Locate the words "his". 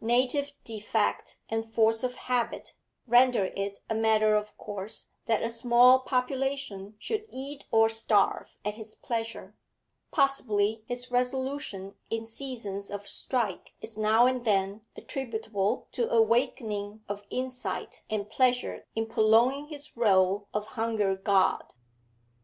8.76-8.94, 10.86-11.10, 19.66-19.96